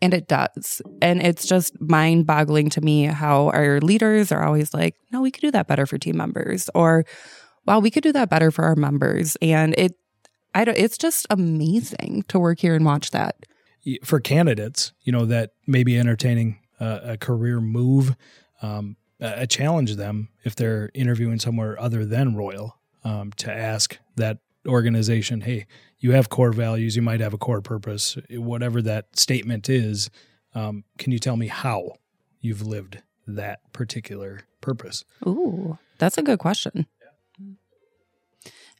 [0.00, 0.82] And it does.
[1.00, 5.30] And it's just mind boggling to me how our leaders are always like, no, we
[5.30, 6.68] could do that better for team members.
[6.74, 7.04] Or,
[7.66, 9.36] wow, we could do that better for our members.
[9.40, 9.92] And it,
[10.54, 13.36] I don't, it's just amazing to work here and watch that.
[14.04, 18.16] For candidates, you know, that may be entertaining uh, a career move,
[18.60, 18.96] um,
[19.48, 25.66] challenge them if they're interviewing somewhere other than Royal um, to ask that organization, hey,
[26.00, 30.10] you have core values, you might have a core purpose, whatever that statement is.
[30.54, 31.92] Um, can you tell me how
[32.40, 35.04] you've lived that particular purpose?
[35.24, 36.86] Ooh, that's a good question.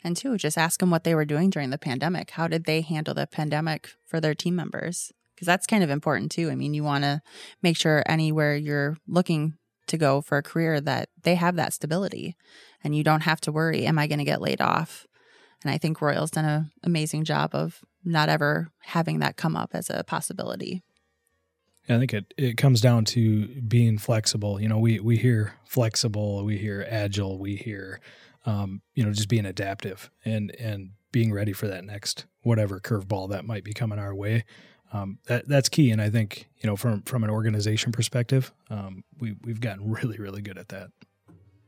[0.04, 2.30] And two, just ask them what they were doing during the pandemic.
[2.30, 5.12] How did they handle the pandemic for their team members?
[5.42, 6.50] Because that's kind of important too.
[6.50, 7.20] I mean, you want to
[7.64, 9.55] make sure anywhere you're looking
[9.88, 12.37] to go for a career that they have that stability
[12.85, 15.05] and you don't have to worry, am I going to get laid off?
[15.64, 19.70] And I think Royal's done an amazing job of not ever having that come up
[19.72, 20.85] as a possibility.
[21.88, 24.61] I think it, it comes down to being flexible.
[24.61, 27.98] You know, we, we hear flexible, we hear agile, we hear,
[28.46, 33.31] um, you know, just being adaptive and, and being ready for that next, whatever curveball
[33.31, 34.44] that might be coming our way.
[34.92, 35.90] Um, that, that's key.
[35.90, 40.18] And I think, you know, from, from an organization perspective, um, we, we've gotten really,
[40.18, 40.90] really good at that.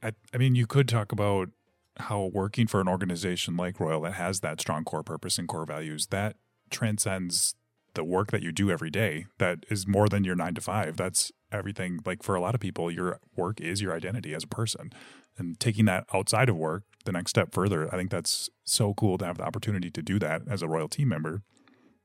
[0.02, 1.48] I, I mean, you could talk about
[1.96, 5.64] how working for an organization like Royal that has that strong core purpose and core
[5.64, 6.36] values that
[6.70, 7.54] transcends
[7.94, 9.26] the work that you do every day.
[9.38, 10.96] That is more than your nine to five.
[10.96, 12.00] That's everything.
[12.04, 14.92] Like for a lot of people, your work is your identity as a person,
[15.38, 17.86] and taking that outside of work, the next step further.
[17.94, 20.88] I think that's so cool to have the opportunity to do that as a Royal
[20.88, 21.42] team member.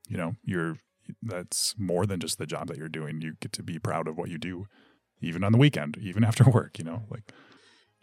[0.08, 0.78] You know, you're
[1.22, 3.20] that's more than just the job that you're doing.
[3.20, 4.66] You get to be proud of what you do,
[5.20, 6.78] even on the weekend, even after work.
[6.78, 7.32] You know, like.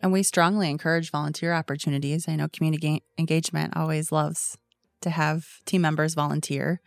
[0.02, 2.28] And we strongly encourage volunteer opportunities.
[2.28, 4.56] I know community engagement always loves
[5.02, 6.82] to have team members volunteer.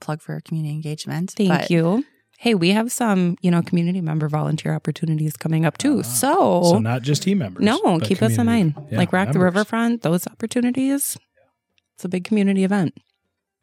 [0.00, 1.32] Plug for community engagement.
[1.36, 2.04] Thank but you.
[2.38, 5.98] Hey, we have some, you know, community member volunteer opportunities coming up too.
[5.98, 6.02] Ah.
[6.02, 7.64] so, So not just team members.
[7.64, 8.74] no, keep us in mind.
[8.92, 9.40] Yeah, like Rock the.
[9.40, 11.16] Riverfront, those opportunities.
[11.96, 12.96] It's a big community event.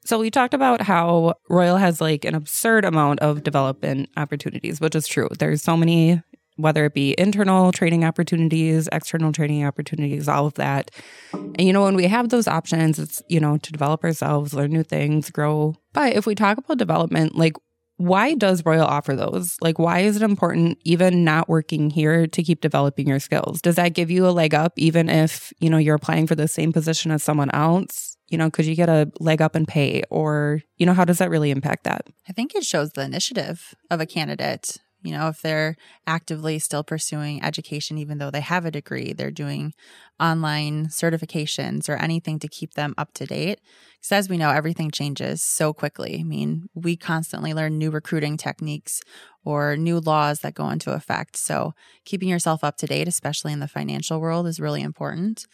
[0.06, 4.96] So we talked about how Royal has like an absurd amount of development opportunities, which
[4.96, 5.28] is true.
[5.40, 6.22] There's so many,
[6.58, 10.92] whether it be internal training opportunities, external training opportunities, all of that.
[11.34, 14.72] And you know, when we have those options, it's, you know, to develop ourselves, learn
[14.72, 15.76] new things, grow.
[15.94, 17.54] But if we talk about development, like
[17.98, 19.58] why does Royal offer those?
[19.62, 23.62] Like, why is it important, even not working here, to keep developing your skills?
[23.62, 26.48] Does that give you a leg up, even if, you know, you're applying for the
[26.48, 28.15] same position as someone else?
[28.28, 30.04] You know, could you get a leg up in pay?
[30.10, 32.08] Or, you know, how does that really impact that?
[32.28, 34.78] I think it shows the initiative of a candidate.
[35.04, 35.76] You know, if they're
[36.08, 39.74] actively still pursuing education, even though they have a degree, they're doing
[40.20, 43.60] online certifications or anything to keep them up to date.
[44.00, 46.18] Because as we know, everything changes so quickly.
[46.20, 49.00] I mean, we constantly learn new recruiting techniques
[49.44, 51.38] or new laws that go into effect.
[51.38, 55.46] So keeping yourself up to date, especially in the financial world, is really important.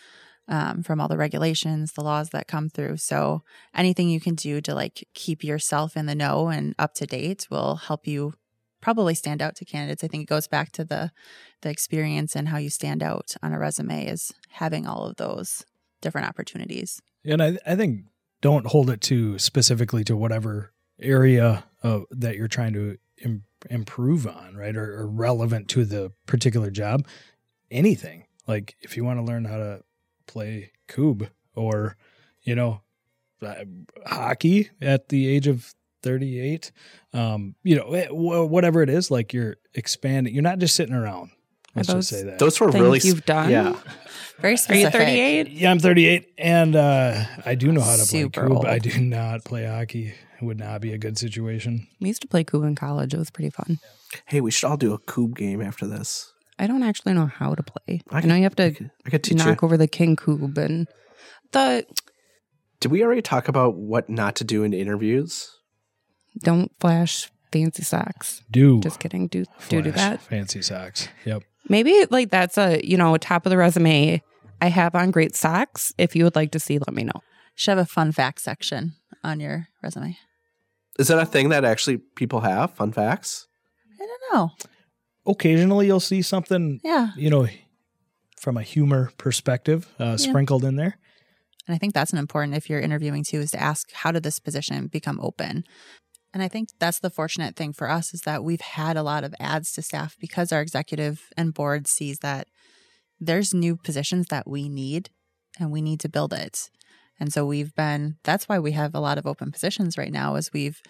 [0.51, 2.97] Um, from all the regulations, the laws that come through.
[2.97, 3.41] So
[3.73, 7.47] anything you can do to like keep yourself in the know and up to date
[7.49, 8.33] will help you
[8.81, 10.03] probably stand out to candidates.
[10.03, 11.11] I think it goes back to the
[11.61, 15.63] the experience and how you stand out on a resume is having all of those
[16.01, 17.01] different opportunities.
[17.23, 18.01] And I, I think
[18.41, 24.25] don't hold it to specifically to whatever area of, that you're trying to Im- improve
[24.25, 24.75] on, right?
[24.75, 27.05] Or, or relevant to the particular job.
[27.69, 29.83] Anything like if you want to learn how to
[30.27, 31.97] play Kubb or,
[32.43, 32.81] you know,
[33.41, 33.55] uh,
[34.05, 36.71] hockey at the age of 38,
[37.13, 40.33] um, you know, eh, whatever it is, like you're expanding.
[40.33, 41.31] You're not just sitting around.
[41.75, 42.39] Let's those just say that.
[42.39, 43.49] Those were really you've done?
[43.49, 43.75] Yeah,
[44.39, 45.49] Very Are you 38?
[45.51, 48.57] Yeah, I'm 38, and uh, I do know how to Super play Kubb.
[48.57, 48.65] old.
[48.65, 50.13] I do not play hockey.
[50.41, 51.87] It would not be a good situation.
[51.99, 53.13] We used to play Kubb in college.
[53.13, 53.79] It was pretty fun.
[54.25, 56.33] Hey, we should all do a Kubb game after this.
[56.61, 58.01] I don't actually know how to play.
[58.11, 59.65] I I, know you have I to could, I could teach knock you.
[59.65, 60.87] over the king Kubb and
[61.51, 61.85] the
[62.79, 65.49] Did we already talk about what not to do in interviews?
[66.43, 68.41] don't flash fancy socks.
[68.49, 69.27] Do Just kidding.
[69.27, 70.21] Do do do flash that.
[70.21, 71.09] fancy socks.
[71.25, 71.43] Yep.
[71.67, 74.21] Maybe like that's a you know top of the resume.
[74.61, 75.93] I have on great socks.
[75.97, 77.21] If you would like to see, let me know.
[77.55, 78.93] Should have a fun fact section
[79.23, 80.17] on your resume.
[80.99, 82.71] Is that a thing that actually people have?
[82.75, 83.47] Fun facts?
[83.99, 84.51] I don't know.
[85.31, 87.09] Occasionally, you'll see something, Yeah.
[87.15, 87.47] you know,
[88.39, 90.97] from a humor perspective, uh, sprinkled in there.
[91.67, 94.23] And I think that's an important if you're interviewing too is to ask how did
[94.23, 95.63] this position become open?
[96.33, 99.23] And I think that's the fortunate thing for us is that we've had a lot
[99.23, 102.47] of ads to staff because our executive and board sees that
[103.19, 105.09] there's new positions that we need
[105.59, 106.69] and we need to build it.
[107.19, 110.35] And so we've been that's why we have a lot of open positions right now
[110.35, 110.81] is we've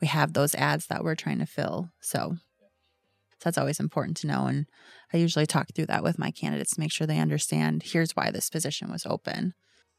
[0.00, 1.90] we have those ads that we're trying to fill.
[2.00, 2.36] So
[3.42, 4.66] that's always important to know and
[5.12, 8.30] I usually talk through that with my candidates to make sure they understand here's why
[8.30, 9.54] this position was open.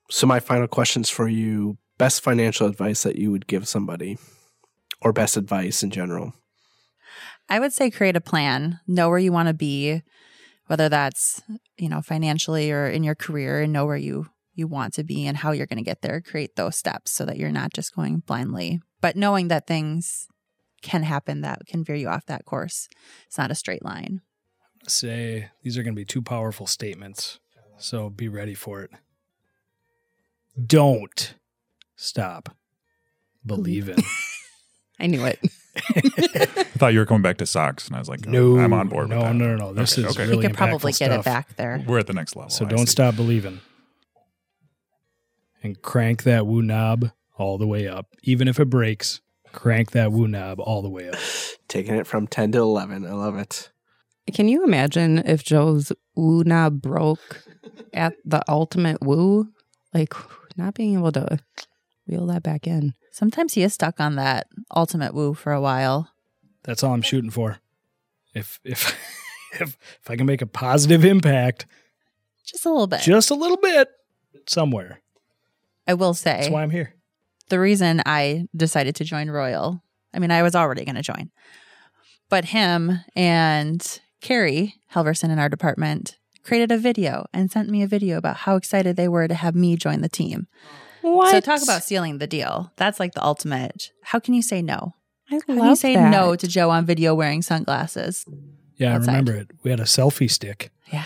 [0.09, 4.17] So, my final questions for you best financial advice that you would give somebody,
[5.01, 6.33] or best advice in general?
[7.49, 10.01] I would say create a plan, know where you want to be,
[10.67, 11.41] whether that's,
[11.77, 15.25] you know, financially or in your career and know where you you want to be
[15.25, 16.21] and how you're going to get there.
[16.21, 20.27] Create those steps so that you're not just going blindly, but knowing that things
[20.83, 22.87] can happen that can veer you off that course.
[23.25, 24.21] It's not a straight line.
[24.87, 27.39] Say these are going to be two powerful statements,
[27.77, 28.91] so be ready for it.
[30.63, 31.35] Don't
[31.95, 32.49] stop
[33.45, 33.97] believing.
[34.99, 35.39] I knew it.
[35.75, 38.89] I thought you were coming back to socks, and I was like, no, I'm on
[38.89, 39.09] board.
[39.09, 39.33] No, with that.
[39.35, 39.73] no, no, no.
[39.73, 40.23] This Okay, is okay.
[40.29, 41.21] really you could probably get stuff.
[41.21, 41.83] it back there.
[41.87, 42.51] We're at the next level.
[42.51, 42.91] So I don't see.
[42.91, 43.61] stop believing.
[45.63, 48.07] And crank that woo knob all the way up.
[48.21, 49.21] Even if it breaks,
[49.53, 51.15] crank that woo knob all the way up.
[51.67, 53.05] Taking it from 10 to 11.
[53.05, 53.71] I love it.
[54.33, 57.43] Can you imagine if Joe's woo knob broke
[57.93, 59.49] at the ultimate woo?
[59.93, 60.13] Like
[60.57, 61.39] not being able to
[62.07, 62.93] reel that back in.
[63.11, 66.09] Sometimes he is stuck on that ultimate woo for a while.
[66.63, 67.59] That's all I'm shooting for.
[68.33, 68.95] If if
[69.59, 71.65] if if I can make a positive impact,
[72.45, 73.01] Just a little bit.
[73.01, 73.89] just a little bit,
[74.47, 75.01] somewhere.
[75.87, 76.93] I will say That's why I'm here.
[77.53, 79.79] The reason I decided to join Royal,
[80.11, 81.29] I mean, I was already going to join,
[82.29, 87.87] but him and Carrie Helverson in our department created a video and sent me a
[87.87, 90.47] video about how excited they were to have me join the team.
[91.01, 91.29] What?
[91.29, 92.71] So talk about sealing the deal.
[92.75, 93.91] That's like the ultimate.
[94.01, 94.95] How can you say no?
[95.29, 96.09] I How can love you say that.
[96.09, 98.25] no to Joe on video wearing sunglasses?
[98.77, 99.11] Yeah, Outside.
[99.11, 99.51] I remember it.
[99.61, 100.71] We had a selfie stick.
[100.91, 101.03] Yeah.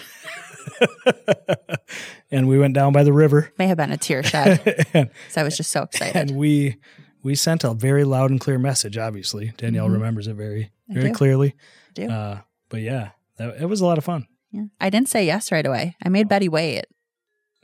[2.32, 3.52] and we went down by the river.
[3.58, 4.88] May have been a tear shed.
[4.94, 6.16] and, so I was just so excited.
[6.16, 6.78] and we
[7.24, 9.54] we sent a very loud and clear message, obviously.
[9.58, 9.94] Danielle Mhm.
[9.94, 11.14] remembers it very I very do.
[11.16, 11.56] clearly.
[11.58, 12.10] I do.
[12.10, 14.28] Uh, but yeah, that, it was a lot of fun.
[14.52, 14.64] Yeah.
[14.80, 15.96] I didn't say yes right away.
[16.04, 16.86] I made Betty wait.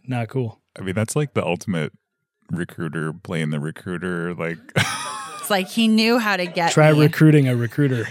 [0.05, 0.59] Not cool.
[0.77, 1.93] I mean, that's like the ultimate
[2.51, 4.33] recruiter playing the recruiter.
[4.33, 4.57] Like,
[5.39, 6.99] It's like he knew how to get Try me.
[7.01, 8.05] recruiting a recruiter.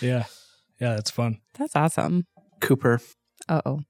[0.00, 0.24] yeah.
[0.80, 1.40] Yeah, that's fun.
[1.58, 2.26] That's awesome.
[2.60, 3.00] Cooper,
[3.48, 3.80] Uh oh.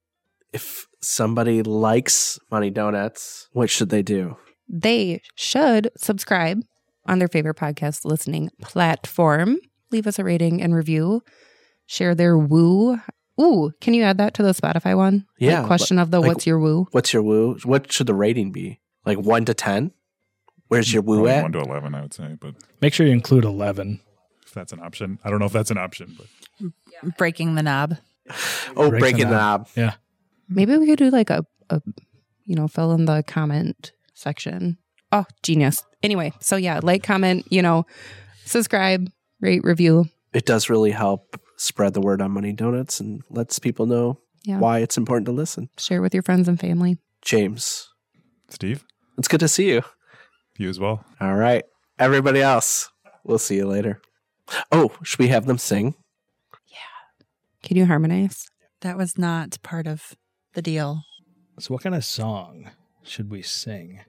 [0.53, 4.37] if somebody likes Money Donuts, what should they do?
[4.68, 6.62] They should subscribe
[7.07, 9.59] on their favorite podcast listening platform.
[9.92, 11.22] Leave us a rating and review.
[11.87, 12.99] Share their woo.
[13.40, 15.14] Ooh, can you add that to the Spotify one?
[15.14, 16.87] Like, Yeah, question of the like- what's your woo?
[16.91, 17.57] What's your woo?
[17.64, 18.80] What should the rating be?
[19.05, 19.93] Like 1 to 10?
[20.68, 21.43] Where's your woo probably at?
[21.43, 24.01] one to eleven, I would say, but Make sure you include 11.
[24.57, 27.97] If that's an option, I don't know if that's an option, but breaking the knob.
[28.75, 29.69] Oh, Break the breaking the knob.
[29.77, 29.95] knob.
[30.49, 31.83] Maybe we could do like a, a,
[32.47, 34.79] you know, fill in the comment section.
[35.13, 35.85] Oh, genius.
[36.03, 37.85] Anyway, so yeah, like, comment, you know,
[38.47, 40.07] subscribe, rate, review.
[40.33, 44.59] It does really help spread the word on Money Donuts and lets people know Yeah.
[44.59, 45.69] why it's important to listen.
[45.79, 46.99] Share with your friends and family.
[47.23, 47.89] James,
[48.49, 48.85] Steve,
[49.19, 49.83] it's good to see you.
[50.59, 51.05] you as well.
[51.21, 51.65] All right.
[51.99, 52.91] Everybody else,
[53.25, 54.01] we'll see you later.
[54.72, 55.94] Oh, should we have them sing?
[56.68, 56.76] Yeah.
[57.62, 58.49] Can you harmonize?
[58.82, 60.14] That was not part of
[60.55, 61.03] the deal.
[61.59, 62.70] So, what kind of song
[63.03, 64.01] should we sing?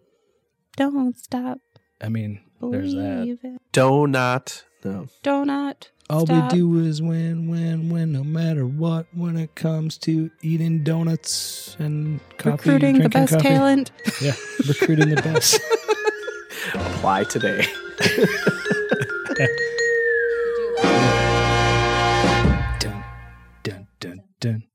[0.76, 1.58] Don't stop.
[2.02, 3.20] I mean, there's that.
[3.22, 3.62] Believe it.
[3.74, 4.64] Donut.
[4.84, 5.08] No.
[5.24, 5.90] Donut.
[6.10, 6.52] All Stop.
[6.54, 9.08] we do is win, win, win, no matter what.
[9.14, 13.48] When it comes to eating donuts and coffee, Recruiting the drinking best coffee.
[13.50, 13.92] talent.
[14.22, 14.34] Yeah,
[14.68, 15.60] recruiting the best.
[16.74, 17.66] Apply today.
[24.40, 24.67] dun,